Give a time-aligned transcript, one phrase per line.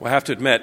[0.00, 0.62] Well, I have to admit,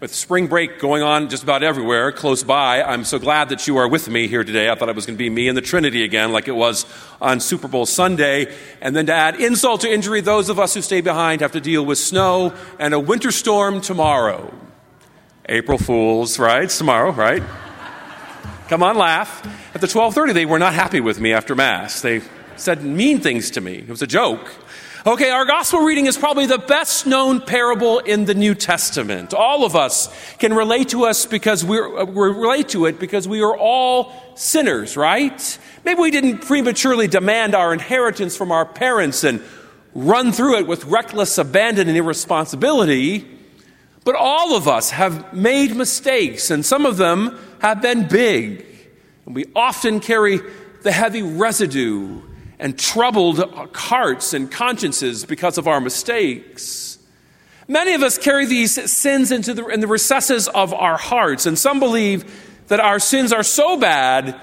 [0.00, 3.76] with spring break going on just about everywhere close by, I'm so glad that you
[3.76, 4.70] are with me here today.
[4.70, 6.86] I thought it was going to be me and the Trinity again, like it was
[7.20, 8.50] on Super Bowl Sunday.
[8.80, 11.60] And then to add insult to injury, those of us who stay behind have to
[11.60, 14.50] deal with snow and a winter storm tomorrow.
[15.46, 16.70] April Fools, right?
[16.70, 17.42] Tomorrow, right?
[18.68, 19.46] Come on, laugh.
[19.74, 22.00] At the 12:30, they were not happy with me after Mass.
[22.00, 22.22] They
[22.56, 23.74] said mean things to me.
[23.74, 24.50] It was a joke.
[25.06, 29.32] Okay, our gospel reading is probably the best known parable in the New Testament.
[29.32, 33.26] All of us can relate to us because we're, uh, we relate to it because
[33.26, 35.58] we are all sinners, right?
[35.86, 39.42] Maybe we didn't prematurely demand our inheritance from our parents and
[39.94, 43.26] run through it with reckless abandon and irresponsibility.
[44.04, 48.66] But all of us have made mistakes, and some of them have been big.
[49.24, 50.40] And we often carry
[50.82, 52.20] the heavy residue
[52.60, 53.38] and troubled
[53.74, 56.98] hearts and consciences because of our mistakes.
[57.66, 61.58] Many of us carry these sins into the, in the recesses of our hearts, and
[61.58, 62.30] some believe
[62.68, 64.38] that our sins are so bad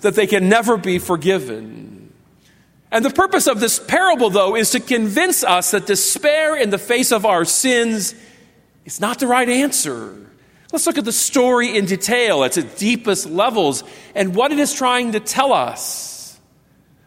[0.00, 2.12] that they can never be forgiven.
[2.92, 6.78] And the purpose of this parable, though, is to convince us that despair in the
[6.78, 8.14] face of our sins
[8.84, 10.14] is not the right answer.
[10.72, 13.82] Let's look at the story in detail at its deepest levels
[14.14, 16.15] and what it is trying to tell us.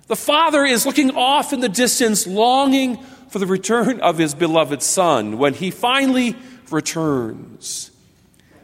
[0.10, 2.98] The father is looking off in the distance, longing
[3.30, 6.36] for the return of his beloved son when he finally
[6.72, 7.92] returns.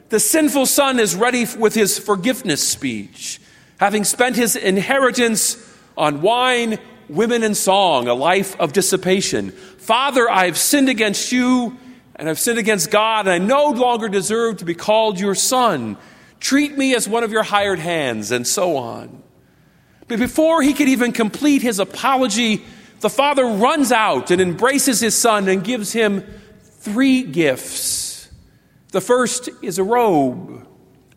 [0.10, 3.40] The sinful son is ready with his forgiveness speech,
[3.80, 5.56] having spent his inheritance
[5.96, 6.80] on wine,
[7.10, 9.52] women, and song, a life of dissipation.
[9.52, 11.78] Father, I have sinned against you,
[12.16, 15.98] and I've sinned against God, and I no longer deserve to be called your son.
[16.40, 19.22] Treat me as one of your hired hands, and so on.
[20.08, 22.64] But before he could even complete his apology,
[23.00, 26.23] the father runs out and embraces his son and gives him
[26.61, 28.30] three gifts.
[28.92, 30.67] The first is a robe.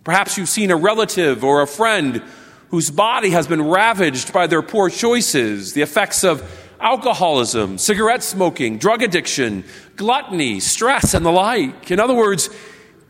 [0.05, 2.23] Perhaps you've seen a relative or a friend
[2.71, 6.43] whose body has been ravaged by their poor choices, the effects of
[6.81, 9.65] alcoholism, cigarette smoking, drug addiction,
[9.97, 11.91] gluttony, stress, and the like.
[11.91, 12.51] In other words,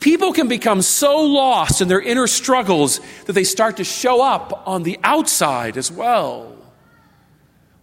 [0.01, 4.67] People can become so lost in their inner struggles that they start to show up
[4.67, 6.55] on the outside as well.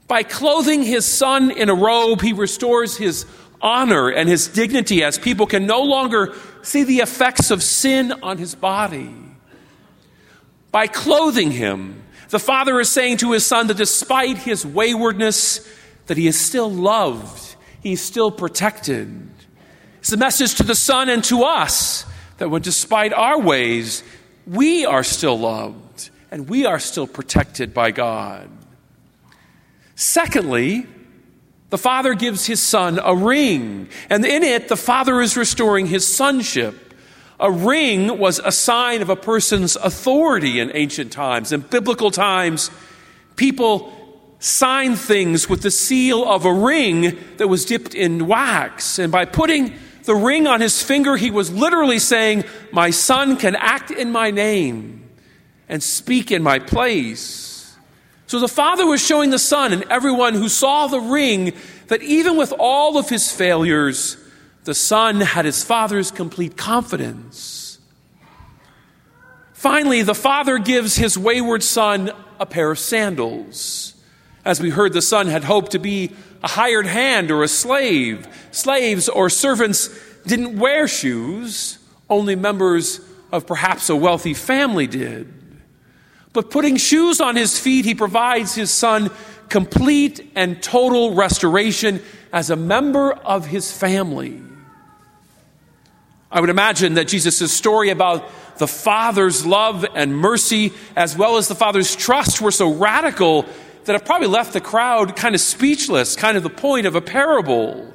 [0.08, 3.26] By clothing his son in a robe, he restores his
[3.62, 8.38] honor and his dignity as people can no longer see the effects of sin on
[8.38, 9.14] his body.
[10.72, 15.68] By clothing him, the father is saying to his son that despite his waywardness,
[16.08, 19.30] that he is still loved, he is still protected.
[20.06, 22.06] It's a message to the Son and to us
[22.38, 24.04] that when, despite our ways,
[24.46, 28.48] we are still loved and we are still protected by God.
[29.96, 30.86] Secondly,
[31.72, 36.06] the Father gives his Son a ring, and in it, the Father is restoring his
[36.06, 36.94] sonship.
[37.40, 41.52] A ring was a sign of a person's authority in ancient times.
[41.52, 42.70] In biblical times,
[43.38, 43.92] people
[44.38, 49.00] signed things with the seal of a ring that was dipped in wax.
[49.00, 49.74] And by putting
[50.06, 54.32] the ring on his finger, he was literally saying, My son can act in my
[54.32, 55.10] name
[55.68, 57.76] and speak in my place.
[58.28, 61.54] So the father was showing the son and everyone who saw the ring
[61.88, 64.18] that even with all of his failures,
[64.64, 67.80] the son had his father's complete confidence.
[69.54, 73.94] Finally, the father gives his wayward son a pair of sandals.
[74.44, 76.12] As we heard, the son had hoped to be
[76.46, 78.28] a hired hand or a slave.
[78.52, 79.90] Slaves or servants
[80.28, 83.02] didn't wear shoes, only members
[83.32, 85.34] of perhaps a wealthy family did.
[86.34, 89.10] But putting shoes on his feet, he provides his son
[89.50, 92.00] complete and total restoration
[92.32, 94.40] as a member of his family.
[96.32, 98.30] I would imagine that Jesus' story about
[98.60, 103.48] the Father's love and mercy, as well as the Father's trust, were so radical
[103.86, 107.02] that have probably left the crowd kind of speechless, kind of the point of a
[107.02, 107.94] parable.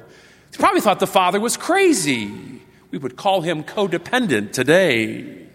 [0.51, 2.61] They probably thought the father was crazy.
[2.91, 5.47] We would call him codependent today.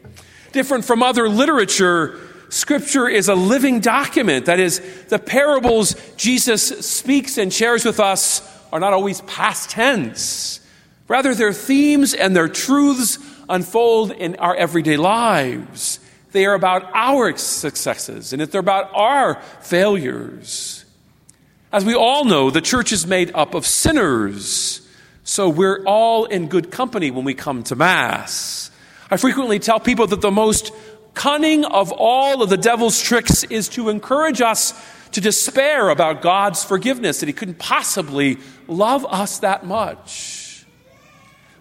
[0.52, 2.18] Different from other literature,
[2.48, 4.46] Scripture is a living document.
[4.46, 8.40] That is, the parables Jesus speaks and shares with us
[8.72, 10.60] are not always past tense.
[11.08, 13.18] Rather, their themes and their truths
[13.48, 16.00] unfold in our everyday lives.
[16.36, 20.84] They are about our successes and if they're about our failures.
[21.72, 24.86] As we all know, the church is made up of sinners,
[25.24, 28.70] so we're all in good company when we come to Mass.
[29.10, 30.72] I frequently tell people that the most
[31.14, 34.74] cunning of all of the devil's tricks is to encourage us
[35.12, 38.36] to despair about God's forgiveness, that He couldn't possibly
[38.68, 40.66] love us that much.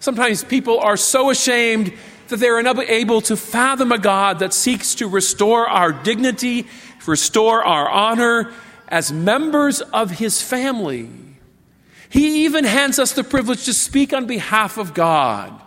[0.01, 1.93] Sometimes people are so ashamed
[2.27, 6.67] that they're unable to fathom a God that seeks to restore our dignity,
[7.05, 8.51] restore our honor
[8.87, 11.09] as members of his family.
[12.09, 15.61] He even hands us the privilege to speak on behalf of God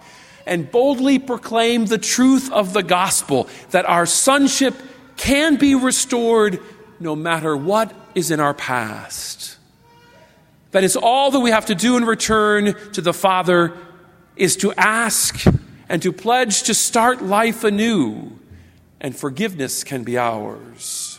[0.47, 4.75] and boldly proclaim the truth of the gospel that our sonship
[5.17, 6.61] can be restored
[7.01, 9.59] no matter what is in our past.
[10.71, 13.77] That is all that we have to do in return to the Father
[14.37, 15.45] is to ask
[15.89, 18.39] and to pledge to start life anew,
[19.01, 21.19] and forgiveness can be ours.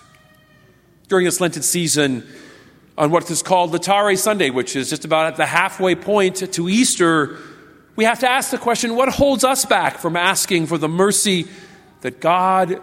[1.07, 2.27] During this Lenten season,
[2.97, 6.69] on what is called Laetare Sunday, which is just about at the halfway point to
[6.69, 7.37] Easter,
[7.95, 11.47] we have to ask the question what holds us back from asking for the mercy
[12.01, 12.81] that God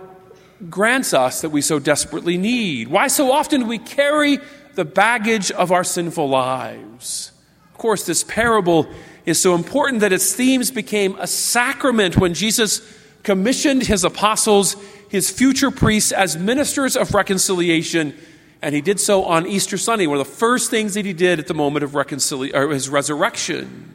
[0.71, 2.89] grants us that we so desperately need?
[2.89, 4.39] Why so often do we carry
[4.75, 7.33] the baggage of our sinful lives?
[7.73, 8.89] Of course, this parable
[9.27, 12.81] is so important that its themes became a sacrament when Jesus
[13.25, 14.77] commissioned his apostles,
[15.09, 18.15] his future priests, as ministers of reconciliation.
[18.63, 21.41] And he did so on Easter Sunday, one of the first things that he did
[21.41, 23.95] at the moment of reconciliation, his resurrection.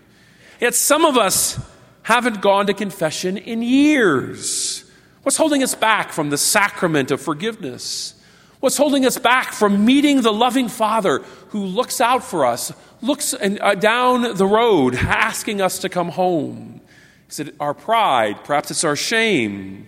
[0.60, 1.58] Yet some of us
[2.04, 4.84] haven't gone to confession in years.
[5.24, 8.16] What's holding us back from the sacrament of forgiveness?
[8.62, 12.72] What's holding us back from meeting the loving Father who looks out for us,
[13.02, 16.80] looks uh, down the road, asking us to come home?
[17.28, 18.44] Is it our pride?
[18.44, 19.88] Perhaps it's our shame.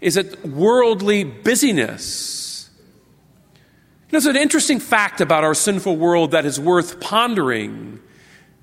[0.00, 2.70] Is it worldly busyness?
[4.08, 8.00] There's an interesting fact about our sinful world that is worth pondering.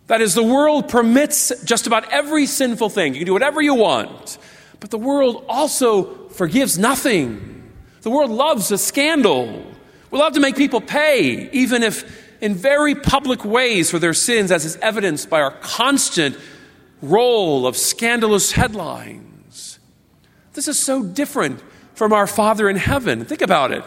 [0.07, 3.13] That is, the world permits just about every sinful thing.
[3.13, 4.39] You can do whatever you want.
[4.79, 7.60] But the world also forgives nothing.
[8.01, 9.65] The world loves a scandal.
[10.09, 14.51] We love to make people pay, even if in very public ways for their sins,
[14.51, 16.37] as is evidenced by our constant
[17.01, 19.79] roll of scandalous headlines.
[20.53, 21.61] This is so different
[21.93, 23.25] from our Father in heaven.
[23.25, 23.83] Think about it.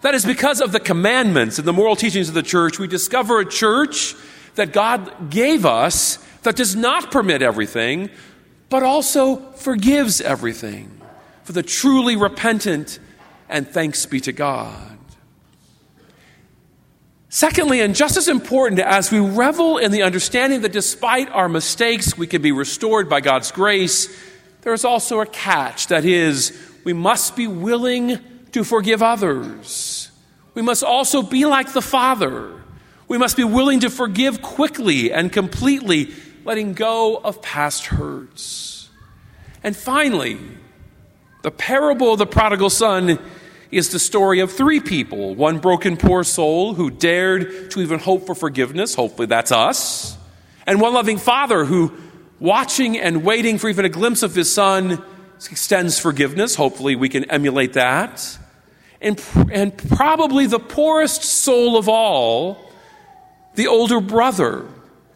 [0.00, 3.38] That is because of the commandments and the moral teachings of the church, we discover
[3.38, 4.16] a church
[4.56, 8.10] that God gave us that does not permit everything,
[8.68, 11.00] but also forgives everything
[11.44, 12.98] for the truly repentant,
[13.52, 14.98] and thanks be to God.
[17.28, 22.18] Secondly, and just as important as we revel in the understanding that despite our mistakes,
[22.18, 24.14] we can be restored by God's grace,
[24.62, 25.86] there is also a catch.
[25.86, 28.18] That is, we must be willing
[28.52, 30.10] to forgive others.
[30.54, 32.60] We must also be like the Father.
[33.08, 36.12] We must be willing to forgive quickly and completely,
[36.44, 38.90] letting go of past hurts.
[39.64, 40.38] And finally,
[41.42, 43.18] the parable of the prodigal son
[43.72, 48.26] is the story of three people one broken, poor soul who dared to even hope
[48.26, 48.94] for forgiveness.
[48.94, 50.16] Hopefully, that's us.
[50.66, 51.92] And one loving father who,
[52.38, 55.02] watching and waiting for even a glimpse of his son,
[55.50, 56.54] extends forgiveness.
[56.54, 58.38] Hopefully, we can emulate that.
[59.00, 59.20] And,
[59.50, 62.70] and probably the poorest soul of all,
[63.56, 64.66] the older brother,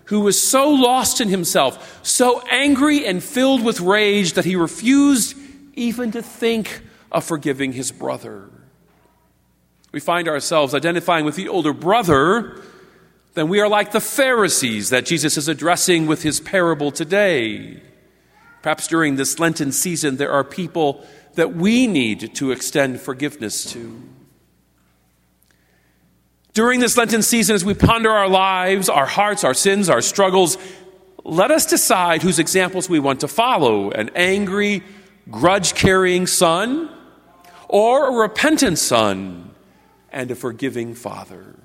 [0.07, 5.37] who was so lost in himself, so angry and filled with rage that he refused
[5.75, 6.81] even to think
[7.13, 8.51] of forgiving his brother.
[9.93, 12.63] We find ourselves identifying with the older brother,
[13.35, 17.83] then we are like the Pharisees that Jesus is addressing with his parable today.
[18.63, 24.03] Perhaps during this Lenten season, there are people that we need to extend forgiveness to.
[26.55, 30.57] During this Lenten season, as we ponder our lives, our hearts, our sins, our struggles,
[31.23, 34.83] let us decide whose examples we want to follow an angry,
[35.31, 36.89] grudge carrying son,
[37.69, 39.51] or a repentant son
[40.13, 41.57] and a forgiving father.